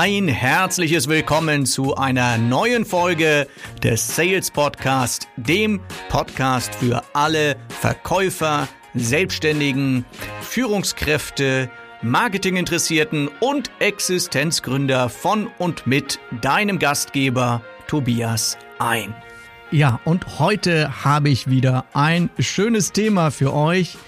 Ein 0.00 0.28
herzliches 0.28 1.08
Willkommen 1.08 1.66
zu 1.66 1.96
einer 1.96 2.38
neuen 2.38 2.84
Folge 2.84 3.48
des 3.82 4.14
Sales 4.14 4.48
Podcast, 4.48 5.26
dem 5.36 5.80
Podcast 6.08 6.72
für 6.76 7.02
alle 7.14 7.56
Verkäufer, 7.68 8.68
Selbstständigen, 8.94 10.04
Führungskräfte, 10.40 11.68
Marketinginteressierten 12.02 13.28
und 13.40 13.72
Existenzgründer 13.80 15.08
von 15.08 15.48
und 15.58 15.88
mit 15.88 16.20
deinem 16.42 16.78
Gastgeber 16.78 17.60
Tobias 17.88 18.56
ein. 18.78 19.12
Ja, 19.72 19.98
und 20.04 20.38
heute 20.38 21.04
habe 21.04 21.28
ich 21.28 21.50
wieder 21.50 21.86
ein 21.92 22.30
schönes 22.38 22.92
Thema 22.92 23.32
für 23.32 23.52
euch. 23.52 23.98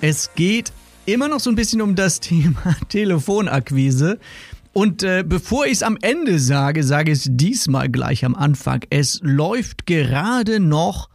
Es 0.00 0.32
geht 0.34 0.72
immer 1.04 1.28
noch 1.28 1.40
so 1.40 1.50
ein 1.50 1.56
bisschen 1.56 1.82
um 1.82 1.94
das 1.94 2.20
Thema 2.20 2.74
Telefonakquise. 2.88 4.18
Und 4.76 5.02
äh, 5.02 5.24
bevor 5.26 5.64
ich 5.64 5.72
es 5.72 5.82
am 5.82 5.96
Ende 6.02 6.38
sage, 6.38 6.84
sage 6.84 7.10
ich 7.10 7.20
es 7.20 7.28
diesmal 7.30 7.88
gleich 7.88 8.26
am 8.26 8.34
Anfang. 8.34 8.84
Es 8.90 9.20
läuft 9.22 9.86
gerade 9.86 10.60
noch. 10.60 11.08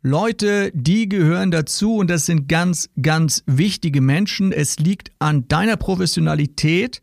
Leute, 0.02 0.72
die 0.74 1.08
gehören 1.08 1.52
dazu 1.52 1.96
und 1.96 2.10
das 2.10 2.26
sind 2.26 2.50
ganz, 2.50 2.90
ganz 3.02 3.44
wichtige 3.46 4.02
Menschen. 4.02 4.52
Es 4.52 4.80
liegt 4.80 5.12
an 5.20 5.48
deiner 5.48 5.78
Professionalität 5.78 7.00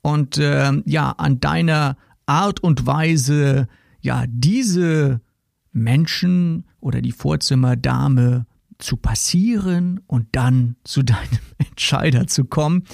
und 0.00 0.38
äh, 0.38 0.72
ja, 0.86 1.10
an 1.10 1.40
deiner 1.40 1.96
Art 2.30 2.60
und 2.60 2.86
Weise, 2.86 3.66
ja, 4.00 4.24
diese 4.28 5.20
Menschen 5.72 6.64
oder 6.78 7.02
die 7.02 7.10
Vorzimmerdame 7.10 8.46
zu 8.78 8.96
passieren 8.96 10.00
und 10.06 10.28
dann 10.32 10.76
zu 10.84 11.02
deinem 11.04 11.40
Entscheider 11.58 12.28
zu 12.28 12.44
kommen. 12.44 12.84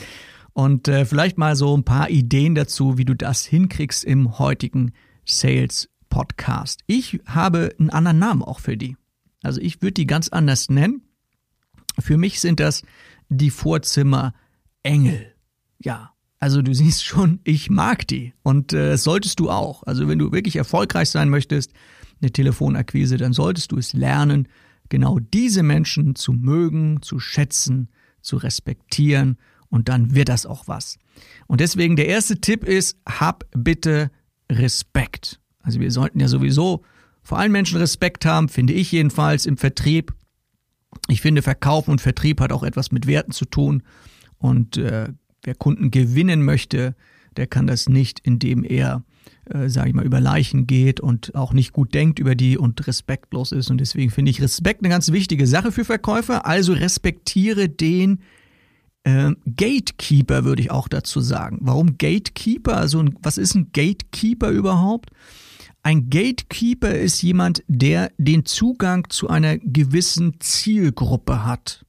Und 0.54 0.88
äh, 0.88 1.04
vielleicht 1.04 1.36
mal 1.36 1.54
so 1.54 1.76
ein 1.76 1.84
paar 1.84 2.08
Ideen 2.08 2.54
dazu, 2.54 2.96
wie 2.96 3.04
du 3.04 3.14
das 3.14 3.44
hinkriegst 3.44 4.04
im 4.04 4.38
heutigen 4.38 4.92
Sales 5.26 5.90
Podcast. 6.08 6.80
Ich 6.86 7.20
habe 7.26 7.74
einen 7.78 7.90
anderen 7.90 8.18
Namen 8.18 8.42
auch 8.42 8.60
für 8.60 8.78
die. 8.78 8.96
Also 9.42 9.60
ich 9.60 9.82
würde 9.82 9.92
die 9.92 10.06
ganz 10.06 10.30
anders 10.30 10.70
nennen. 10.70 11.02
Für 11.98 12.16
mich 12.16 12.40
sind 12.40 12.58
das 12.58 12.84
die 13.28 13.50
Vorzimmerengel. 13.50 15.34
Ja, 15.78 16.15
also 16.38 16.62
du 16.62 16.74
siehst 16.74 17.04
schon, 17.04 17.40
ich 17.44 17.70
mag 17.70 18.06
die 18.06 18.34
und 18.42 18.72
äh, 18.72 18.96
solltest 18.96 19.40
du 19.40 19.50
auch. 19.50 19.82
Also 19.84 20.08
wenn 20.08 20.18
du 20.18 20.32
wirklich 20.32 20.56
erfolgreich 20.56 21.10
sein 21.10 21.28
möchtest, 21.28 21.72
eine 22.20 22.30
Telefonakquise, 22.30 23.16
dann 23.16 23.32
solltest 23.32 23.72
du 23.72 23.78
es 23.78 23.92
lernen, 23.92 24.48
genau 24.88 25.18
diese 25.18 25.62
Menschen 25.62 26.14
zu 26.14 26.32
mögen, 26.32 27.02
zu 27.02 27.18
schätzen, 27.18 27.88
zu 28.22 28.36
respektieren 28.36 29.36
und 29.68 29.88
dann 29.88 30.14
wird 30.14 30.28
das 30.28 30.46
auch 30.46 30.68
was. 30.68 30.98
Und 31.46 31.60
deswegen 31.60 31.96
der 31.96 32.08
erste 32.08 32.40
Tipp 32.40 32.64
ist, 32.64 32.98
hab 33.06 33.44
bitte 33.52 34.10
Respekt. 34.50 35.40
Also 35.60 35.80
wir 35.80 35.90
sollten 35.90 36.20
ja 36.20 36.28
sowieso 36.28 36.84
vor 37.22 37.38
allen 37.38 37.52
Menschen 37.52 37.78
Respekt 37.78 38.24
haben, 38.24 38.48
finde 38.48 38.72
ich 38.72 38.92
jedenfalls 38.92 39.46
im 39.46 39.56
Vertrieb. 39.56 40.14
Ich 41.08 41.20
finde, 41.20 41.42
Verkauf 41.42 41.88
und 41.88 42.00
Vertrieb 42.00 42.40
hat 42.40 42.52
auch 42.52 42.62
etwas 42.62 42.92
mit 42.92 43.06
Werten 43.06 43.32
zu 43.32 43.44
tun. 43.46 43.82
Und 44.38 44.76
äh, 44.76 45.08
wer 45.46 45.54
Kunden 45.54 45.90
gewinnen 45.90 46.44
möchte, 46.44 46.94
der 47.36 47.46
kann 47.46 47.66
das 47.66 47.88
nicht, 47.88 48.20
indem 48.20 48.64
er, 48.64 49.02
äh, 49.46 49.68
sage 49.68 49.88
ich 49.88 49.94
mal, 49.94 50.04
über 50.04 50.20
Leichen 50.20 50.66
geht 50.66 51.00
und 51.00 51.34
auch 51.34 51.52
nicht 51.52 51.72
gut 51.72 51.94
denkt 51.94 52.18
über 52.18 52.34
die 52.34 52.58
und 52.58 52.86
respektlos 52.86 53.52
ist. 53.52 53.70
Und 53.70 53.78
deswegen 53.78 54.10
finde 54.10 54.30
ich 54.30 54.42
Respekt 54.42 54.82
eine 54.82 54.90
ganz 54.90 55.12
wichtige 55.12 55.46
Sache 55.46 55.72
für 55.72 55.84
Verkäufer. 55.84 56.46
Also 56.46 56.72
respektiere 56.72 57.68
den 57.68 58.20
äh, 59.04 59.32
Gatekeeper, 59.56 60.44
würde 60.44 60.62
ich 60.62 60.70
auch 60.70 60.88
dazu 60.88 61.20
sagen. 61.20 61.58
Warum 61.60 61.96
Gatekeeper? 61.96 62.76
Also 62.76 63.04
was 63.22 63.38
ist 63.38 63.54
ein 63.54 63.70
Gatekeeper 63.72 64.50
überhaupt? 64.50 65.10
Ein 65.82 66.10
Gatekeeper 66.10 66.92
ist 66.96 67.22
jemand, 67.22 67.62
der 67.68 68.10
den 68.18 68.44
Zugang 68.44 69.08
zu 69.08 69.28
einer 69.28 69.56
gewissen 69.58 70.40
Zielgruppe 70.40 71.44
hat. 71.44 71.85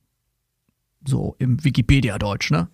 So 1.08 1.36
im 1.40 1.64
Wikipedia-Deutsch, 1.64 2.52
ne? 2.52 2.68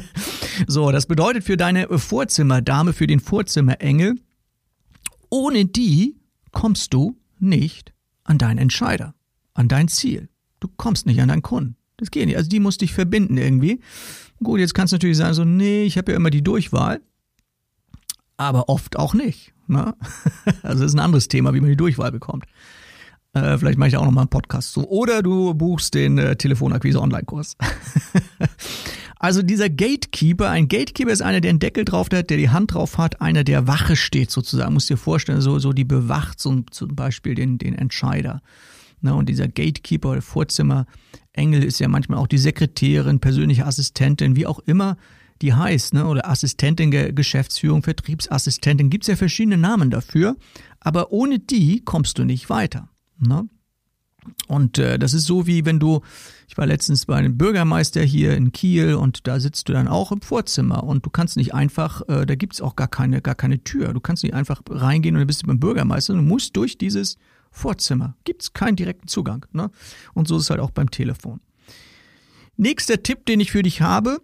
so, 0.66 0.90
das 0.90 1.06
bedeutet 1.06 1.44
für 1.44 1.58
deine 1.58 1.86
Vorzimmerdame, 1.98 2.94
für 2.94 3.06
den 3.06 3.20
Vorzimmerengel, 3.20 4.16
ohne 5.28 5.66
die 5.66 6.16
kommst 6.52 6.94
du 6.94 7.18
nicht 7.38 7.92
an 8.24 8.38
deinen 8.38 8.56
Entscheider, 8.56 9.14
an 9.52 9.68
dein 9.68 9.88
Ziel. 9.88 10.30
Du 10.58 10.68
kommst 10.76 11.04
nicht 11.04 11.20
an 11.20 11.28
deinen 11.28 11.42
Kunden. 11.42 11.76
Das 11.98 12.10
geht 12.10 12.26
nicht. 12.26 12.36
Also 12.36 12.48
die 12.48 12.60
muss 12.60 12.78
dich 12.78 12.94
verbinden 12.94 13.36
irgendwie. 13.36 13.80
Gut, 14.42 14.60
jetzt 14.60 14.74
kannst 14.74 14.92
du 14.92 14.96
natürlich 14.96 15.18
sagen, 15.18 15.34
so, 15.34 15.44
nee, 15.44 15.84
ich 15.84 15.98
habe 15.98 16.12
ja 16.12 16.16
immer 16.16 16.30
die 16.30 16.42
Durchwahl. 16.42 17.00
Aber 18.38 18.70
oft 18.70 18.96
auch 18.96 19.12
nicht. 19.12 19.52
Ne? 19.66 19.94
Also 20.62 20.82
das 20.82 20.92
ist 20.92 20.94
ein 20.94 21.00
anderes 21.04 21.28
Thema, 21.28 21.54
wie 21.54 21.60
man 21.60 21.70
die 21.70 21.76
Durchwahl 21.76 22.12
bekommt. 22.12 22.44
Äh, 23.36 23.58
vielleicht 23.58 23.78
mache 23.78 23.88
ich 23.88 23.94
da 23.94 24.00
auch 24.00 24.04
nochmal 24.04 24.22
einen 24.22 24.30
Podcast 24.30 24.72
zu. 24.72 24.88
Oder 24.88 25.22
du 25.22 25.52
buchst 25.52 25.94
den 25.94 26.16
äh, 26.16 26.36
Telefonakquise-Online-Kurs. 26.36 27.56
also 29.18 29.42
dieser 29.42 29.68
Gatekeeper, 29.68 30.48
ein 30.48 30.68
Gatekeeper 30.68 31.10
ist 31.10 31.20
einer, 31.20 31.42
der 31.42 31.50
einen 31.50 31.58
Deckel 31.58 31.84
drauf 31.84 32.08
hat, 32.12 32.30
der 32.30 32.38
die 32.38 32.48
Hand 32.48 32.72
drauf 32.72 32.96
hat, 32.96 33.20
einer, 33.20 33.44
der 33.44 33.66
Wache 33.66 33.94
steht 33.94 34.30
sozusagen. 34.30 34.72
Muss 34.72 34.86
dir 34.86 34.96
vorstellen, 34.96 35.42
so, 35.42 35.58
so 35.58 35.74
die 35.74 35.84
bewacht 35.84 36.40
so, 36.40 36.62
zum 36.70 36.96
Beispiel 36.96 37.34
den, 37.34 37.58
den 37.58 37.74
Entscheider. 37.74 38.40
Ne? 39.02 39.14
Und 39.14 39.28
dieser 39.28 39.48
Gatekeeper 39.48 40.12
oder 40.12 40.22
Vorzimmerengel 40.22 41.62
ist 41.62 41.78
ja 41.78 41.88
manchmal 41.88 42.18
auch 42.18 42.28
die 42.28 42.38
Sekretärin, 42.38 43.20
persönliche 43.20 43.66
Assistentin, 43.66 44.36
wie 44.36 44.46
auch 44.46 44.60
immer 44.60 44.96
die 45.42 45.52
heißt, 45.52 45.92
ne? 45.92 46.06
oder 46.06 46.26
Assistentin 46.26 46.90
Geschäftsführung, 47.14 47.82
Vertriebsassistentin, 47.82 48.88
gibt's 48.88 49.08
ja 49.08 49.16
verschiedene 49.16 49.58
Namen 49.58 49.90
dafür, 49.90 50.36
aber 50.80 51.12
ohne 51.12 51.38
die 51.38 51.82
kommst 51.84 52.16
du 52.16 52.24
nicht 52.24 52.48
weiter. 52.48 52.88
Ne? 53.18 53.48
Und 54.48 54.78
äh, 54.78 54.98
das 54.98 55.14
ist 55.14 55.24
so 55.24 55.46
wie 55.46 55.64
wenn 55.64 55.78
du, 55.78 56.00
ich 56.48 56.56
war 56.56 56.66
letztens 56.66 57.06
bei 57.06 57.16
einem 57.16 57.36
Bürgermeister 57.36 58.02
hier 58.02 58.36
in 58.36 58.52
Kiel 58.52 58.94
und 58.94 59.26
da 59.26 59.40
sitzt 59.40 59.68
du 59.68 59.72
dann 59.72 59.88
auch 59.88 60.12
im 60.12 60.20
Vorzimmer 60.20 60.84
und 60.84 61.04
du 61.06 61.10
kannst 61.10 61.36
nicht 61.36 61.54
einfach, 61.54 62.02
äh, 62.08 62.26
da 62.26 62.34
gibt's 62.34 62.60
auch 62.60 62.76
gar 62.76 62.88
keine, 62.88 63.20
gar 63.22 63.34
keine 63.34 63.62
Tür. 63.62 63.92
Du 63.92 64.00
kannst 64.00 64.22
nicht 64.22 64.34
einfach 64.34 64.62
reingehen 64.68 65.14
und 65.14 65.20
dann 65.20 65.26
bist 65.26 65.42
du 65.42 65.46
beim 65.46 65.60
Bürgermeister. 65.60 66.14
Du 66.14 66.22
musst 66.22 66.56
durch 66.56 66.78
dieses 66.78 67.18
Vorzimmer. 67.50 68.16
Gibt 68.24 68.42
es 68.42 68.52
keinen 68.52 68.76
direkten 68.76 69.08
Zugang. 69.08 69.46
Ne? 69.52 69.70
Und 70.14 70.28
so 70.28 70.36
ist 70.36 70.44
es 70.44 70.50
halt 70.50 70.60
auch 70.60 70.70
beim 70.70 70.90
Telefon. 70.90 71.40
Nächster 72.56 73.02
Tipp, 73.02 73.26
den 73.26 73.40
ich 73.40 73.52
für 73.52 73.62
dich 73.62 73.80
habe, 73.80 74.20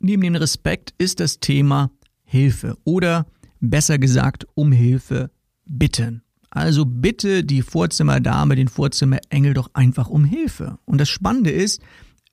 neben 0.00 0.22
dem 0.22 0.36
Respekt, 0.36 0.94
ist 0.98 1.20
das 1.20 1.40
Thema 1.40 1.90
Hilfe 2.24 2.76
oder 2.84 3.26
besser 3.60 3.98
gesagt 3.98 4.46
um 4.54 4.72
Hilfe 4.72 5.30
bitten. 5.64 6.22
Also 6.56 6.86
bitte 6.86 7.44
die 7.44 7.60
Vorzimmerdame, 7.60 8.56
den 8.56 8.68
Vorzimmerengel 8.68 9.52
doch 9.52 9.68
einfach 9.74 10.08
um 10.08 10.24
Hilfe. 10.24 10.78
Und 10.86 10.98
das 10.98 11.10
Spannende 11.10 11.50
ist, 11.50 11.82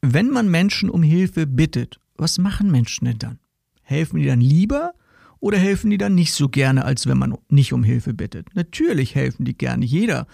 wenn 0.02 0.30
man 0.30 0.50
Menschen 0.50 0.90
um 0.90 1.04
Hilfe 1.04 1.46
bittet, 1.46 2.00
was 2.16 2.38
machen 2.38 2.72
Menschen 2.72 3.04
denn 3.04 3.20
dann? 3.20 3.40
Helfen 3.82 4.22
die 4.22 4.26
dann 4.26 4.40
lieber 4.40 4.94
oder 5.42 5.58
helfen 5.58 5.90
die 5.90 5.98
dann 5.98 6.16
nicht 6.16 6.32
so 6.32 6.48
gerne, 6.48 6.86
als 6.86 7.06
wenn 7.06 7.18
man 7.18 7.36
nicht 7.50 7.74
um 7.74 7.84
Hilfe 7.84 8.14
bittet? 8.14 8.48
Natürlich 8.56 9.14
helfen 9.14 9.44
die 9.44 9.58
gerne. 9.58 9.84
Jeder 9.84 10.26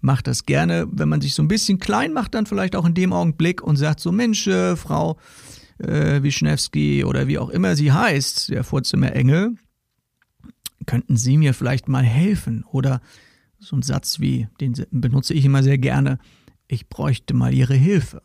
macht 0.00 0.28
das 0.28 0.46
gerne, 0.46 0.86
wenn 0.92 1.08
man 1.08 1.20
sich 1.20 1.34
so 1.34 1.42
ein 1.42 1.48
bisschen 1.48 1.80
klein 1.80 2.12
macht, 2.12 2.36
dann 2.36 2.46
vielleicht 2.46 2.76
auch 2.76 2.86
in 2.86 2.94
dem 2.94 3.12
Augenblick 3.12 3.64
und 3.64 3.74
sagt 3.74 3.98
so, 3.98 4.12
Mensch, 4.12 4.46
äh, 4.46 4.76
Frau 4.76 5.18
äh, 5.78 6.22
Wischnewski 6.22 7.02
oder 7.02 7.26
wie 7.26 7.38
auch 7.38 7.50
immer 7.50 7.74
sie 7.74 7.90
heißt, 7.90 8.50
der 8.50 8.62
Vorzimmerengel, 8.62 9.56
könnten 10.86 11.16
Sie 11.16 11.36
mir 11.36 11.54
vielleicht 11.54 11.88
mal 11.88 12.04
helfen? 12.04 12.64
Oder 12.70 13.00
so 13.58 13.76
ein 13.76 13.82
Satz 13.82 14.20
wie, 14.20 14.48
den 14.60 14.74
benutze 14.90 15.34
ich 15.34 15.44
immer 15.44 15.62
sehr 15.62 15.78
gerne, 15.78 16.18
ich 16.66 16.88
bräuchte 16.88 17.34
mal 17.34 17.54
Ihre 17.54 17.74
Hilfe. 17.74 18.22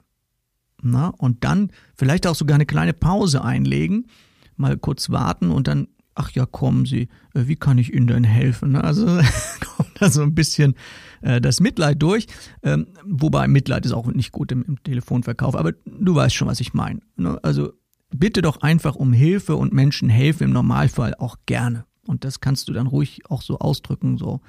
Na, 0.82 1.08
und 1.08 1.44
dann 1.44 1.72
vielleicht 1.96 2.26
auch 2.26 2.36
sogar 2.36 2.56
eine 2.56 2.66
kleine 2.66 2.94
Pause 2.94 3.44
einlegen, 3.44 4.08
mal 4.56 4.78
kurz 4.78 5.10
warten 5.10 5.52
und 5.52 5.68
dann 5.68 5.88
ach 6.20 6.32
ja, 6.32 6.46
kommen 6.46 6.86
Sie, 6.86 7.08
äh, 7.34 7.48
wie 7.48 7.56
kann 7.56 7.78
ich 7.78 7.94
Ihnen 7.94 8.08
denn 8.08 8.24
helfen? 8.26 8.76
Also 8.76 9.06
kommt 9.78 10.02
da 10.02 10.10
so 10.10 10.22
ein 10.22 10.36
bisschen 10.36 10.76
äh, 11.22 11.40
das 11.40 11.62
Mitleid 11.62 12.02
durch. 12.02 12.28
Ähm, 12.62 12.88
wobei 13.06 13.48
Mitleid 13.48 13.86
ist 13.86 13.94
auch 13.94 14.08
nicht 14.08 14.32
gut 14.32 14.52
im, 14.52 14.64
im 14.64 14.84
Telefonverkauf, 14.84 15.56
aber 15.56 15.72
du 15.86 16.16
weißt 16.16 16.36
schon, 16.36 16.48
was 16.48 16.60
ich 16.60 16.74
meine. 16.74 17.00
Ne? 17.16 17.40
Also 17.42 17.72
bitte 18.14 18.42
doch 18.42 18.62
einfach 18.62 18.96
um 18.96 19.14
Hilfe 19.14 19.56
und 19.56 19.72
Menschen 19.74 20.10
helfen 20.10 20.44
im 20.44 20.52
Normalfall 20.52 21.16
auch 21.16 21.38
gerne. 21.46 21.86
Und 22.10 22.24
das 22.24 22.42
kannst 22.42 22.68
du 22.68 22.74
dann 22.74 22.88
ruhig 22.88 23.22
auch 23.30 23.42
so 23.42 23.60
ausdrücken, 23.60 24.18
so 24.18 24.42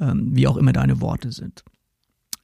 ähm, 0.00 0.30
wie 0.34 0.48
auch 0.48 0.56
immer 0.56 0.72
deine 0.72 1.00
Worte 1.00 1.30
sind. 1.32 1.64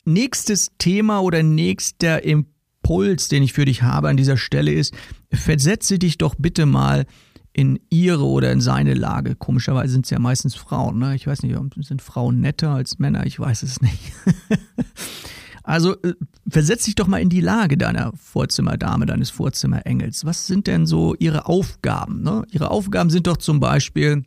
Nächstes 0.04 0.70
Thema 0.78 1.20
oder 1.20 1.42
nächster 1.42 2.24
Impuls, 2.24 3.28
den 3.28 3.42
ich 3.42 3.52
für 3.52 3.64
dich 3.64 3.82
habe 3.82 4.08
an 4.08 4.16
dieser 4.16 4.36
Stelle 4.36 4.72
ist, 4.72 4.94
versetze 5.32 5.98
dich 5.98 6.16
doch 6.16 6.36
bitte 6.38 6.64
mal 6.64 7.06
in 7.52 7.80
ihre 7.90 8.24
oder 8.24 8.52
in 8.52 8.60
seine 8.60 8.94
Lage. 8.94 9.34
Komischerweise 9.34 9.92
sind 9.92 10.06
es 10.06 10.10
ja 10.10 10.20
meistens 10.20 10.54
Frauen. 10.54 10.98
Ne? 10.98 11.16
Ich 11.16 11.26
weiß 11.26 11.42
nicht, 11.42 11.56
sind 11.80 12.00
Frauen 12.00 12.40
netter 12.40 12.70
als 12.70 12.98
Männer? 12.98 13.26
Ich 13.26 13.38
weiß 13.40 13.64
es 13.64 13.80
nicht. 13.80 14.12
also 15.62 16.00
äh, 16.02 16.14
versetz 16.48 16.84
dich 16.84 16.94
doch 16.94 17.06
mal 17.06 17.20
in 17.20 17.28
die 17.28 17.40
Lage 17.40 17.76
deiner 17.76 18.12
Vorzimmerdame, 18.16 19.06
deines 19.06 19.30
Vorzimmerengels. 19.30 20.24
Was 20.24 20.46
sind 20.46 20.66
denn 20.66 20.86
so 20.86 21.14
ihre 21.18 21.46
Aufgaben? 21.46 22.22
Ne? 22.22 22.46
Ihre 22.50 22.70
Aufgaben 22.70 23.10
sind 23.10 23.26
doch 23.26 23.36
zum 23.36 23.60
Beispiel, 23.60 24.24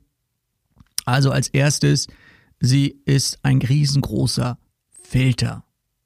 also 1.06 1.32
als 1.32 1.48
erstes, 1.50 2.08
sie 2.60 3.02
ist 3.06 3.40
ein 3.44 3.62
riesengroßer 3.62 4.58
Filter. 4.90 5.64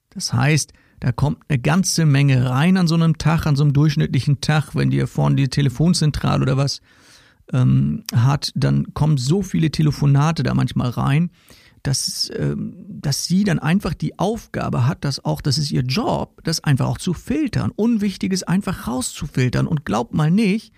Das 0.09 0.33
heißt, 0.33 0.73
da 0.99 1.11
kommt 1.11 1.43
eine 1.47 1.59
ganze 1.59 2.05
Menge 2.05 2.49
rein 2.49 2.77
an 2.77 2.87
so 2.87 2.95
einem 2.95 3.17
Tag, 3.17 3.45
an 3.45 3.55
so 3.55 3.63
einem 3.63 3.73
durchschnittlichen 3.73 4.41
Tag, 4.41 4.73
wenn 4.73 4.89
dir 4.89 5.07
vorne 5.07 5.35
die 5.35 5.49
Telefonzentrale 5.49 6.41
oder 6.41 6.57
was 6.57 6.81
ähm, 7.53 8.03
hat, 8.13 8.51
dann 8.55 8.93
kommen 8.93 9.17
so 9.17 9.41
viele 9.41 9.71
Telefonate 9.71 10.43
da 10.43 10.53
manchmal 10.53 10.89
rein, 10.89 11.29
dass, 11.87 12.29
ähm, 12.35 12.73
dass 12.89 13.25
sie 13.25 13.45
dann 13.45 13.59
einfach 13.59 13.93
die 13.93 14.19
Aufgabe 14.19 14.85
hat, 14.85 15.05
dass 15.05 15.23
auch, 15.23 15.39
das 15.39 15.57
ist 15.57 15.71
ihr 15.71 15.83
Job, 15.83 16.41
das 16.43 16.61
einfach 16.61 16.85
auch 16.85 16.97
zu 16.97 17.13
filtern, 17.13 17.71
Unwichtiges 17.73 18.43
einfach 18.43 18.87
rauszufiltern. 18.87 19.67
Und 19.67 19.85
glaubt 19.85 20.13
mal 20.13 20.29
nicht, 20.29 20.73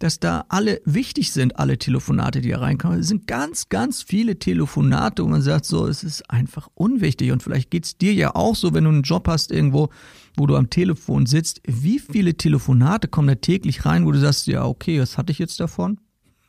dass 0.00 0.18
da 0.18 0.46
alle 0.48 0.80
wichtig 0.84 1.32
sind, 1.32 1.60
alle 1.60 1.78
Telefonate, 1.78 2.40
die 2.40 2.50
da 2.50 2.58
reinkommen. 2.58 2.98
Es 2.98 3.06
sind 3.06 3.28
ganz, 3.28 3.68
ganz 3.68 4.02
viele 4.02 4.40
Telefonate, 4.40 5.22
wo 5.22 5.28
man 5.28 5.42
sagt, 5.42 5.64
so, 5.64 5.86
es 5.86 6.02
ist 6.02 6.28
einfach 6.28 6.68
unwichtig. 6.74 7.30
Und 7.30 7.40
vielleicht 7.40 7.70
geht's 7.70 7.96
dir 7.96 8.12
ja 8.12 8.34
auch 8.34 8.56
so, 8.56 8.74
wenn 8.74 8.82
du 8.82 8.90
einen 8.90 9.02
Job 9.02 9.28
hast 9.28 9.52
irgendwo, 9.52 9.90
wo 10.36 10.46
du 10.48 10.56
am 10.56 10.70
Telefon 10.70 11.26
sitzt. 11.26 11.60
Wie 11.66 12.00
viele 12.00 12.34
Telefonate 12.34 13.06
kommen 13.06 13.28
da 13.28 13.36
täglich 13.36 13.84
rein, 13.86 14.06
wo 14.06 14.10
du 14.10 14.18
sagst, 14.18 14.48
ja, 14.48 14.64
okay, 14.64 15.00
was 15.00 15.18
hatte 15.18 15.30
ich 15.30 15.38
jetzt 15.38 15.60
davon? 15.60 16.00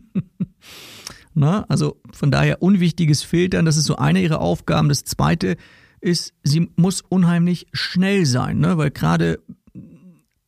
Na, 1.38 1.64
also 1.69 2.00
von 2.12 2.32
daher 2.32 2.62
unwichtiges 2.62 3.23
Filtern, 3.23 3.64
das 3.64 3.76
ist 3.76 3.85
so 3.85 3.94
eine 3.94 4.20
ihrer 4.20 4.40
Aufgaben. 4.40 4.88
Das 4.88 5.05
zweite 5.05 5.56
ist, 6.00 6.35
sie 6.43 6.69
muss 6.75 7.00
unheimlich 7.00 7.69
schnell 7.73 8.26
sein, 8.26 8.58
ne? 8.58 8.76
weil 8.76 8.90
gerade 8.90 9.38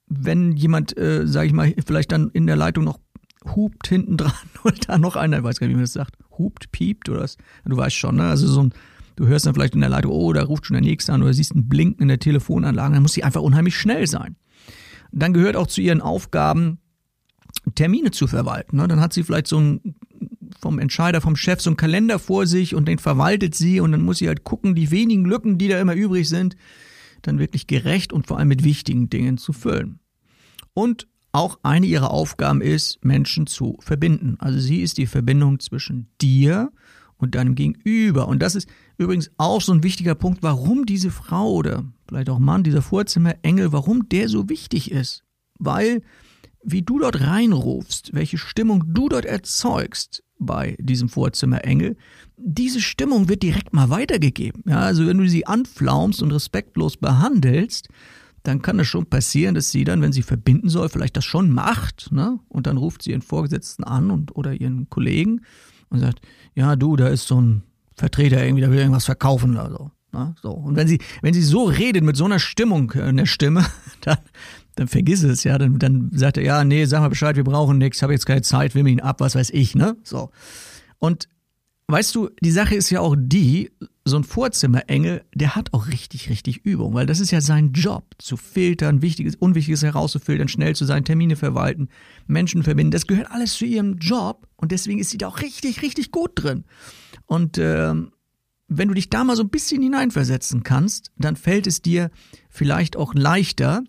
wenn 0.08 0.56
jemand, 0.56 0.98
äh, 0.98 1.28
sage 1.28 1.46
ich 1.46 1.52
mal, 1.52 1.72
vielleicht 1.86 2.10
dann 2.10 2.30
in 2.30 2.48
der 2.48 2.56
Leitung 2.56 2.82
noch 2.82 2.98
hupt 3.54 3.86
hinten 3.86 4.16
dran 4.16 4.32
oder 4.64 4.74
da 4.84 4.98
noch 4.98 5.14
einer, 5.14 5.38
ich 5.38 5.44
weiß 5.44 5.60
gar 5.60 5.68
nicht, 5.68 5.74
wie 5.74 5.76
man 5.76 5.84
das 5.84 5.92
sagt, 5.92 6.16
hupt, 6.36 6.72
piept 6.72 7.08
oder 7.08 7.20
was, 7.20 7.36
du 7.64 7.76
weißt 7.76 7.94
schon, 7.94 8.16
ne? 8.16 8.24
also 8.24 8.48
so 8.48 8.64
ein, 8.64 8.74
du 9.14 9.28
hörst 9.28 9.46
dann 9.46 9.54
vielleicht 9.54 9.74
in 9.74 9.80
der 9.82 9.90
Leitung, 9.90 10.10
oh, 10.10 10.32
da 10.32 10.42
ruft 10.42 10.66
schon 10.66 10.74
der 10.74 10.82
Nächste 10.82 11.12
an 11.12 11.22
oder 11.22 11.32
siehst 11.32 11.54
ein 11.54 11.68
Blinken 11.68 12.02
in 12.02 12.08
der 12.08 12.18
Telefonanlage, 12.18 12.94
dann 12.94 13.02
muss 13.02 13.12
sie 13.12 13.22
einfach 13.22 13.42
unheimlich 13.42 13.76
schnell 13.76 14.08
sein. 14.08 14.34
Dann 15.12 15.34
gehört 15.34 15.54
auch 15.54 15.68
zu 15.68 15.80
ihren 15.80 16.00
Aufgaben, 16.00 16.78
Termine 17.76 18.10
zu 18.10 18.26
verwalten. 18.26 18.76
Ne? 18.76 18.88
Dann 18.88 19.00
hat 19.00 19.12
sie 19.12 19.22
vielleicht 19.22 19.46
so 19.46 19.58
ein 19.58 19.94
vom 20.60 20.78
Entscheider, 20.78 21.20
vom 21.20 21.36
Chef 21.36 21.60
so 21.60 21.70
einen 21.70 21.76
Kalender 21.76 22.18
vor 22.18 22.46
sich 22.46 22.74
und 22.74 22.86
den 22.86 22.98
verwaltet 22.98 23.54
sie 23.54 23.80
und 23.80 23.92
dann 23.92 24.02
muss 24.02 24.18
sie 24.18 24.28
halt 24.28 24.44
gucken, 24.44 24.74
die 24.74 24.90
wenigen 24.90 25.24
Lücken, 25.24 25.58
die 25.58 25.68
da 25.68 25.80
immer 25.80 25.94
übrig 25.94 26.28
sind, 26.28 26.56
dann 27.22 27.38
wirklich 27.38 27.66
gerecht 27.66 28.12
und 28.12 28.26
vor 28.26 28.38
allem 28.38 28.48
mit 28.48 28.64
wichtigen 28.64 29.10
Dingen 29.10 29.38
zu 29.38 29.52
füllen. 29.52 30.00
Und 30.74 31.08
auch 31.32 31.58
eine 31.62 31.86
ihrer 31.86 32.10
Aufgaben 32.10 32.60
ist, 32.60 33.04
Menschen 33.04 33.46
zu 33.46 33.78
verbinden. 33.80 34.36
Also 34.40 34.58
sie 34.58 34.82
ist 34.82 34.98
die 34.98 35.06
Verbindung 35.06 35.60
zwischen 35.60 36.08
dir 36.20 36.72
und 37.16 37.34
deinem 37.34 37.54
Gegenüber. 37.54 38.26
Und 38.26 38.40
das 38.40 38.54
ist 38.56 38.68
übrigens 38.98 39.30
auch 39.36 39.60
so 39.60 39.72
ein 39.72 39.82
wichtiger 39.82 40.14
Punkt, 40.14 40.42
warum 40.42 40.86
diese 40.86 41.10
Frau 41.10 41.52
oder 41.52 41.84
vielleicht 42.08 42.30
auch 42.30 42.38
Mann, 42.38 42.64
dieser 42.64 42.82
Vorzimmerengel, 42.82 43.72
warum 43.72 44.08
der 44.08 44.28
so 44.28 44.48
wichtig 44.48 44.90
ist. 44.90 45.22
Weil 45.58 46.02
wie 46.62 46.82
du 46.82 46.98
dort 46.98 47.20
reinrufst, 47.20 48.12
welche 48.12 48.38
Stimmung 48.38 48.92
du 48.92 49.08
dort 49.08 49.24
erzeugst 49.24 50.22
bei 50.40 50.76
diesem 50.80 51.08
Vorzimmerengel, 51.08 51.96
diese 52.36 52.80
Stimmung 52.80 53.28
wird 53.28 53.42
direkt 53.42 53.72
mal 53.72 53.90
weitergegeben. 53.90 54.64
Ja, 54.66 54.80
also 54.80 55.06
wenn 55.06 55.18
du 55.18 55.28
sie 55.28 55.46
anflaumst 55.46 56.22
und 56.22 56.32
respektlos 56.32 56.96
behandelst, 56.96 57.88
dann 58.42 58.62
kann 58.62 58.80
es 58.80 58.88
schon 58.88 59.06
passieren, 59.06 59.54
dass 59.54 59.70
sie 59.70 59.84
dann, 59.84 60.00
wenn 60.00 60.12
sie 60.12 60.22
verbinden 60.22 60.70
soll, 60.70 60.88
vielleicht 60.88 61.16
das 61.16 61.26
schon 61.26 61.50
macht, 61.50 62.10
ne? 62.10 62.40
Und 62.48 62.66
dann 62.66 62.78
ruft 62.78 63.02
sie 63.02 63.10
ihren 63.10 63.22
Vorgesetzten 63.22 63.84
an 63.84 64.10
und 64.10 64.34
oder 64.34 64.58
ihren 64.58 64.88
Kollegen 64.88 65.42
und 65.90 66.00
sagt, 66.00 66.20
ja, 66.54 66.74
du, 66.74 66.96
da 66.96 67.08
ist 67.08 67.26
so 67.26 67.40
ein 67.40 67.62
Vertreter 67.94 68.42
irgendwie, 68.42 68.62
der 68.62 68.70
will 68.70 68.78
irgendwas 68.78 69.04
verkaufen 69.04 69.52
oder 69.52 69.70
so. 69.70 69.90
Ne? 70.12 70.34
so. 70.40 70.50
Und 70.50 70.76
wenn 70.76 70.88
sie, 70.88 71.00
wenn 71.22 71.34
sie 71.34 71.42
so 71.42 71.64
redet 71.64 72.02
mit 72.02 72.16
so 72.16 72.24
einer 72.24 72.38
Stimmung 72.38 72.90
in 72.92 73.18
der 73.18 73.26
Stimme, 73.26 73.64
dann, 74.00 74.18
dann 74.80 74.88
vergiss 74.88 75.22
es, 75.22 75.44
ja. 75.44 75.58
Dann, 75.58 75.78
dann 75.78 76.10
sagt 76.14 76.38
er, 76.38 76.42
ja, 76.42 76.64
nee, 76.64 76.86
sag 76.86 77.00
mal 77.00 77.08
Bescheid, 77.08 77.36
wir 77.36 77.44
brauchen 77.44 77.76
nichts, 77.76 78.00
habe 78.02 78.14
jetzt 78.14 78.24
keine 78.24 78.40
Zeit, 78.40 78.74
will 78.74 78.82
mir 78.82 78.90
ihn 78.90 79.00
ab, 79.00 79.20
was 79.20 79.34
weiß 79.34 79.50
ich, 79.50 79.74
ne? 79.74 79.94
So. 80.02 80.30
Und 80.98 81.28
weißt 81.86 82.14
du, 82.14 82.30
die 82.40 82.50
Sache 82.50 82.76
ist 82.76 82.88
ja 82.88 83.00
auch 83.00 83.14
die, 83.18 83.72
so 84.06 84.16
ein 84.16 84.24
Vorzimmerengel, 84.24 85.22
der 85.34 85.54
hat 85.54 85.74
auch 85.74 85.88
richtig, 85.88 86.30
richtig 86.30 86.64
Übung, 86.64 86.94
weil 86.94 87.04
das 87.04 87.20
ist 87.20 87.30
ja 87.30 87.42
sein 87.42 87.72
Job, 87.72 88.06
zu 88.16 88.38
filtern, 88.38 89.02
Wichtiges, 89.02 89.36
Unwichtiges 89.36 89.82
herauszufiltern, 89.82 90.48
schnell 90.48 90.74
zu 90.74 90.86
sein, 90.86 91.04
Termine 91.04 91.36
verwalten, 91.36 91.90
Menschen 92.26 92.62
verbinden. 92.62 92.90
Das 92.90 93.06
gehört 93.06 93.30
alles 93.30 93.52
zu 93.52 93.66
ihrem 93.66 93.98
Job 93.98 94.48
und 94.56 94.72
deswegen 94.72 94.98
ist 94.98 95.10
sie 95.10 95.18
da 95.18 95.28
auch 95.28 95.42
richtig, 95.42 95.82
richtig 95.82 96.10
gut 96.10 96.30
drin. 96.36 96.64
Und 97.26 97.58
ähm, 97.58 98.12
wenn 98.66 98.88
du 98.88 98.94
dich 98.94 99.10
da 99.10 99.24
mal 99.24 99.36
so 99.36 99.42
ein 99.42 99.50
bisschen 99.50 99.82
hineinversetzen 99.82 100.62
kannst, 100.62 101.10
dann 101.18 101.36
fällt 101.36 101.66
es 101.66 101.82
dir 101.82 102.10
vielleicht 102.48 102.96
auch 102.96 103.12
leichter, 103.12 103.82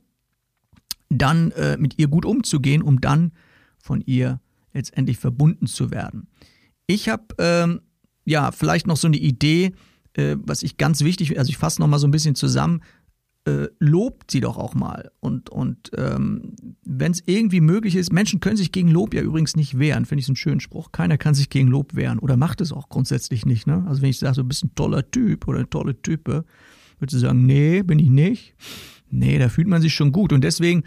dann 1.18 1.52
äh, 1.52 1.78
mit 1.78 2.00
ihr 2.00 2.08
gut 2.08 2.26
umzugehen, 2.26 2.82
um 2.82 3.02
dann 3.02 3.32
von 3.80 4.02
ihr 4.02 4.40
letztendlich 4.74 5.18
verbunden 5.18 5.68
zu 5.68 5.92
werden. 5.92 6.28
Ich 6.88 7.10
habe 7.10 7.24
ähm, 7.38 7.82
ja 8.26 8.52
vielleicht 8.52 8.88
noch 8.88 8.98
so 8.98 9.08
eine 9.08 9.18
Idee, 9.18 9.74
äh, 10.14 10.36
was 10.40 10.64
ich 10.64 10.78
ganz 10.78 11.02
wichtig, 11.02 11.38
also 11.38 11.50
ich 11.50 11.58
fasse 11.58 11.82
noch 11.82 11.88
mal 11.88 12.00
so 12.00 12.08
ein 12.08 12.12
bisschen 12.12 12.36
zusammen. 12.36 12.82
Äh, 13.44 13.70
lobt 13.80 14.30
sie 14.30 14.40
doch 14.40 14.58
auch 14.58 14.76
mal. 14.76 15.10
Und, 15.20 15.50
und 15.50 15.90
ähm, 15.98 16.54
wenn 16.84 17.12
es 17.12 17.24
irgendwie 17.26 17.60
möglich 17.60 17.96
ist, 17.96 18.14
Menschen 18.14 18.40
können 18.40 18.56
sich 18.56 18.72
gegen 18.72 18.90
Lob 18.90 19.16
ja 19.16 19.22
übrigens 19.22 19.56
nicht 19.56 19.80
wehren, 19.80 20.06
finde 20.06 20.20
ich 20.20 20.28
so 20.28 20.32
einen 20.32 20.36
schönen 20.36 20.60
Spruch. 20.60 20.92
Keiner 20.92 21.18
kann 21.18 21.34
sich 21.34 21.50
gegen 21.50 21.68
Lob 21.68 21.96
wehren 21.96 22.20
oder 22.20 22.38
macht 22.38 22.62
es 22.62 22.72
auch 22.72 22.88
grundsätzlich 22.88 23.48
nicht. 23.48 23.66
Ne? 23.66 23.84
Also 23.88 24.04
wenn 24.04 24.12
ich 24.12 24.20
sage, 24.20 24.36
du 24.36 24.44
bist 24.44 24.64
ein 24.64 24.76
toller 24.76 25.10
Typ 25.10 25.48
oder 25.48 25.58
eine 25.58 25.70
tolle 25.70 26.00
Type, 26.00 26.46
würdest 27.02 27.16
du 27.16 27.20
sagen, 27.20 27.46
nee, 27.46 27.82
bin 27.82 28.00
ich 28.00 28.10
nicht. 28.10 28.54
Nee, 29.10 29.40
da 29.40 29.50
fühlt 29.50 29.68
man 29.68 29.82
sich 29.82 29.94
schon 29.94 30.12
gut. 30.12 30.32
Und 30.32 30.44
deswegen 30.44 30.84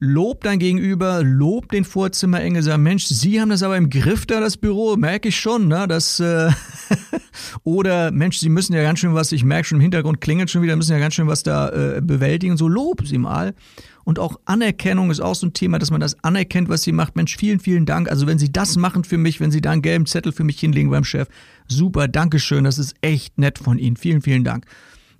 lob 0.00 0.42
dein 0.42 0.58
Gegenüber, 0.58 1.22
lob 1.22 1.70
den 1.70 1.84
Vorzimmerengel, 1.84 2.60
sag, 2.62 2.78
Mensch, 2.78 3.04
Sie 3.04 3.40
haben 3.40 3.50
das 3.50 3.62
aber 3.62 3.76
im 3.76 3.88
Griff 3.88 4.26
da, 4.26 4.40
das 4.40 4.56
Büro, 4.56 4.96
merke 4.96 5.28
ich 5.28 5.36
schon, 5.38 5.68
ne? 5.68 5.86
Das, 5.86 6.18
äh, 6.18 6.50
Oder 7.64 8.10
Mensch, 8.10 8.38
Sie 8.38 8.48
müssen 8.48 8.72
ja 8.72 8.82
ganz 8.82 8.98
schön 8.98 9.14
was, 9.14 9.30
ich 9.30 9.44
merke 9.44 9.68
schon 9.68 9.76
im 9.76 9.82
Hintergrund 9.82 10.20
klingelt 10.20 10.50
schon 10.50 10.62
wieder, 10.62 10.74
müssen 10.74 10.90
ja 10.90 10.98
ganz 10.98 11.14
schön 11.14 11.28
was 11.28 11.44
da 11.44 11.68
äh, 11.68 12.00
bewältigen. 12.02 12.56
So 12.56 12.66
lob 12.66 13.06
Sie 13.06 13.18
mal. 13.18 13.54
Und 14.02 14.18
auch 14.18 14.40
Anerkennung 14.44 15.12
ist 15.12 15.20
auch 15.20 15.36
so 15.36 15.46
ein 15.46 15.52
Thema, 15.52 15.78
dass 15.78 15.92
man 15.92 16.00
das 16.00 16.22
anerkennt, 16.24 16.68
was 16.68 16.82
Sie 16.82 16.90
macht. 16.90 17.14
Mensch, 17.14 17.36
vielen, 17.36 17.60
vielen 17.60 17.86
Dank. 17.86 18.10
Also 18.10 18.26
wenn 18.26 18.38
Sie 18.38 18.50
das 18.50 18.76
machen 18.76 19.04
für 19.04 19.18
mich, 19.18 19.38
wenn 19.38 19.52
Sie 19.52 19.60
da 19.60 19.70
einen 19.70 19.82
gelben 19.82 20.06
Zettel 20.06 20.32
für 20.32 20.42
mich 20.42 20.58
hinlegen 20.58 20.90
beim 20.90 21.04
Chef, 21.04 21.28
super, 21.68 22.08
Dankeschön, 22.08 22.64
das 22.64 22.78
ist 22.78 22.96
echt 23.02 23.38
nett 23.38 23.60
von 23.60 23.78
Ihnen. 23.78 23.96
Vielen, 23.96 24.20
vielen 24.20 24.42
Dank. 24.42 24.66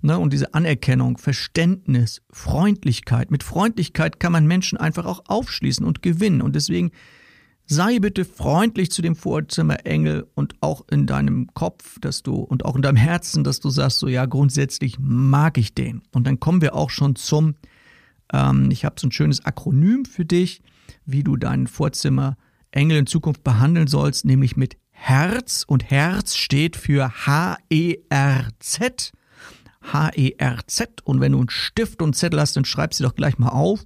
Ne, 0.05 0.19
und 0.19 0.33
diese 0.33 0.53
Anerkennung, 0.53 1.17
Verständnis, 1.17 2.21
Freundlichkeit. 2.29 3.31
Mit 3.31 3.41
Freundlichkeit 3.41 4.19
kann 4.19 4.33
man 4.33 4.45
Menschen 4.45 4.77
einfach 4.77 5.05
auch 5.05 5.23
aufschließen 5.29 5.85
und 5.85 6.01
gewinnen. 6.01 6.41
Und 6.41 6.57
deswegen 6.57 6.91
sei 7.67 7.99
bitte 7.99 8.25
freundlich 8.25 8.91
zu 8.91 9.01
dem 9.01 9.15
Vorzimmerengel 9.15 10.27
und 10.35 10.55
auch 10.59 10.85
in 10.91 11.07
deinem 11.07 11.47
Kopf, 11.53 11.99
dass 12.01 12.21
du 12.21 12.33
und 12.35 12.65
auch 12.65 12.75
in 12.75 12.81
deinem 12.81 12.97
Herzen, 12.97 13.45
dass 13.45 13.61
du 13.61 13.69
sagst, 13.69 13.99
so 13.99 14.09
ja, 14.09 14.25
grundsätzlich 14.25 14.97
mag 14.99 15.57
ich 15.57 15.73
den. 15.73 16.01
Und 16.11 16.27
dann 16.27 16.37
kommen 16.37 16.61
wir 16.61 16.75
auch 16.75 16.89
schon 16.89 17.15
zum, 17.15 17.55
ähm, 18.33 18.71
ich 18.71 18.83
habe 18.83 18.99
so 18.99 19.07
ein 19.07 19.13
schönes 19.13 19.45
Akronym 19.45 20.03
für 20.03 20.25
dich, 20.25 20.61
wie 21.05 21.23
du 21.23 21.37
deinen 21.37 21.67
Vorzimmerengel 21.67 22.97
in 22.97 23.07
Zukunft 23.07 23.45
behandeln 23.45 23.87
sollst, 23.87 24.25
nämlich 24.25 24.57
mit 24.57 24.75
Herz. 24.89 25.63
Und 25.65 25.89
Herz 25.89 26.35
steht 26.35 26.75
für 26.75 27.09
H-E-R-Z. 27.25 29.13
H-E-R-Z. 29.91 31.01
Und 31.03 31.21
wenn 31.21 31.33
du 31.33 31.39
einen 31.39 31.49
Stift 31.49 32.01
und 32.01 32.15
Zettel 32.15 32.39
hast, 32.39 32.55
dann 32.55 32.65
schreib 32.65 32.93
sie 32.93 33.03
doch 33.03 33.15
gleich 33.15 33.37
mal 33.37 33.49
auf 33.49 33.85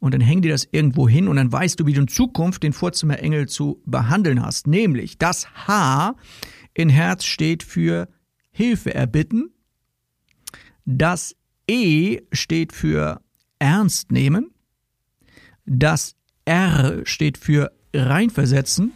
und 0.00 0.12
dann 0.14 0.20
häng 0.20 0.42
dir 0.42 0.52
das 0.52 0.68
irgendwo 0.70 1.08
hin 1.08 1.28
und 1.28 1.36
dann 1.36 1.50
weißt 1.50 1.80
du, 1.80 1.86
wie 1.86 1.92
du 1.92 2.02
in 2.02 2.08
Zukunft 2.08 2.62
den 2.62 2.72
Vorzimmerengel 2.72 3.48
zu 3.48 3.82
behandeln 3.86 4.44
hast. 4.44 4.66
Nämlich 4.66 5.18
das 5.18 5.46
H 5.66 6.16
in 6.74 6.88
Herz 6.88 7.24
steht 7.24 7.62
für 7.62 8.08
Hilfe 8.50 8.94
erbitten. 8.94 9.50
Das 10.84 11.34
E 11.68 12.20
steht 12.32 12.72
für 12.72 13.20
ernst 13.58 14.12
nehmen. 14.12 14.50
Das 15.64 16.14
R 16.44 17.00
steht 17.04 17.38
für 17.38 17.72
reinversetzen. 17.94 18.92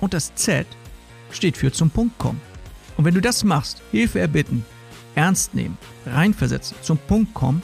Und 0.00 0.14
das 0.14 0.34
Z 0.36 0.66
steht 1.30 1.56
für 1.56 1.72
zum 1.72 1.90
Punkt 1.90 2.18
kommen. 2.18 2.40
Und 2.96 3.04
wenn 3.04 3.14
du 3.14 3.20
das 3.20 3.42
machst, 3.44 3.82
Hilfe 3.90 4.20
erbitten, 4.20 4.64
ernst 5.18 5.52
nehmen, 5.54 5.76
reinversetzen, 6.06 6.76
zum 6.80 6.96
Punkt 6.96 7.34
kommen, 7.34 7.62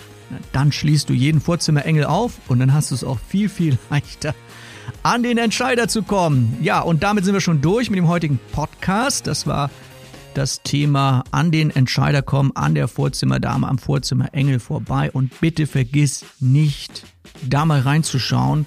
dann 0.53 0.73
schließt 0.73 1.09
du 1.09 1.13
jeden 1.13 1.41
Vorzimmerengel 1.41 2.05
auf 2.05 2.33
und 2.49 2.59
dann 2.59 2.75
hast 2.75 2.91
du 2.91 2.97
es 2.97 3.05
auch 3.05 3.19
viel, 3.29 3.49
viel 3.49 3.79
leichter, 3.91 4.35
an 5.05 5.23
den 5.23 5.39
Entscheider 5.39 5.87
zu 5.87 6.03
kommen. 6.03 6.59
Ja, 6.61 6.81
und 6.81 7.05
damit 7.05 7.25
sind 7.25 7.33
wir 7.33 7.41
schon 7.41 7.61
durch 7.61 7.91
mit 7.91 7.99
dem 7.99 8.09
heutigen 8.09 8.41
Podcast. 8.51 9.29
Das 9.29 9.47
war 9.47 9.71
das 10.35 10.63
Thema 10.63 11.23
an 11.31 11.53
den 11.53 11.71
Entscheider 11.71 12.23
kommen, 12.23 12.51
an 12.57 12.75
der 12.75 12.89
Vorzimmerdame, 12.89 13.69
am 13.69 13.79
Vorzimmerengel 13.79 14.59
vorbei. 14.59 15.11
Und 15.13 15.41
bitte 15.41 15.69
vergiss 15.69 16.25
nicht, 16.41 17.05
da 17.49 17.65
mal 17.65 17.81
reinzuschauen 17.81 18.67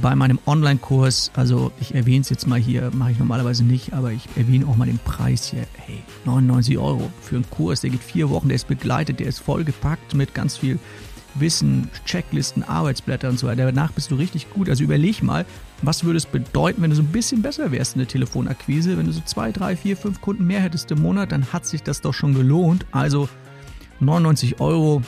bei 0.00 0.14
meinem 0.14 0.38
Online-Kurs. 0.46 1.30
Also 1.34 1.72
ich 1.80 1.94
erwähne 1.94 2.20
es 2.20 2.30
jetzt 2.30 2.46
mal 2.46 2.58
hier, 2.58 2.90
mache 2.94 3.12
ich 3.12 3.18
normalerweise 3.18 3.64
nicht, 3.64 3.92
aber 3.92 4.12
ich 4.12 4.28
erwähne 4.36 4.66
auch 4.66 4.76
mal 4.76 4.86
den 4.86 4.98
Preis 4.98 5.46
hier. 5.46 5.66
Hey, 5.76 6.02
99 6.24 6.78
Euro 6.78 7.10
für 7.20 7.36
einen 7.36 7.50
Kurs, 7.50 7.80
der 7.80 7.90
geht 7.90 8.02
vier 8.02 8.30
Wochen, 8.30 8.48
der 8.48 8.56
ist 8.56 8.68
begleitet, 8.68 9.20
der 9.20 9.26
ist 9.26 9.38
vollgepackt 9.38 10.14
mit 10.14 10.34
ganz 10.34 10.56
viel 10.56 10.78
Wissen, 11.34 11.88
Checklisten, 12.04 12.62
Arbeitsblätter 12.62 13.28
und 13.28 13.38
so 13.38 13.46
weiter. 13.46 13.66
Danach 13.66 13.92
bist 13.92 14.10
du 14.10 14.16
richtig 14.16 14.50
gut. 14.50 14.68
Also 14.68 14.84
überleg 14.84 15.22
mal, 15.22 15.44
was 15.82 16.04
würde 16.04 16.16
es 16.16 16.26
bedeuten, 16.26 16.82
wenn 16.82 16.90
du 16.90 16.96
so 16.96 17.02
ein 17.02 17.12
bisschen 17.12 17.42
besser 17.42 17.70
wärst 17.70 17.94
in 17.94 18.00
der 18.00 18.08
Telefonakquise? 18.08 18.96
Wenn 18.96 19.06
du 19.06 19.12
so 19.12 19.20
zwei, 19.24 19.52
drei, 19.52 19.76
vier, 19.76 19.96
fünf 19.96 20.20
Kunden 20.20 20.46
mehr 20.46 20.60
hättest 20.60 20.90
im 20.90 21.02
Monat, 21.02 21.32
dann 21.32 21.52
hat 21.52 21.66
sich 21.66 21.82
das 21.82 22.00
doch 22.00 22.14
schon 22.14 22.34
gelohnt. 22.34 22.86
Also 22.90 23.28
99 24.00 24.60
Euro, 24.60 25.02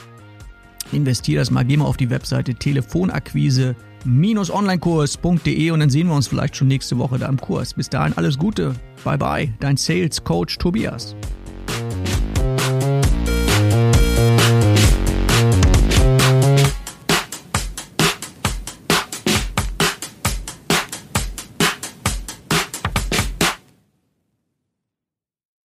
investier 0.92 1.38
das 1.38 1.50
mal, 1.50 1.64
geh 1.64 1.76
mal 1.76 1.86
auf 1.86 1.96
die 1.96 2.10
Webseite 2.10 2.54
telefonakquise-onlinekurs.de 4.04 5.70
und 5.70 5.80
dann 5.80 5.90
sehen 5.90 6.08
wir 6.08 6.14
uns 6.14 6.28
vielleicht 6.28 6.56
schon 6.56 6.68
nächste 6.68 6.98
Woche 6.98 7.18
da 7.18 7.26
im 7.26 7.40
Kurs. 7.40 7.74
Bis 7.74 7.88
dahin 7.88 8.16
alles 8.16 8.38
Gute. 8.38 8.74
Bye 9.04 9.18
bye, 9.18 9.54
dein 9.60 9.76
Sales 9.76 10.22
Coach 10.22 10.58
Tobias. 10.58 11.14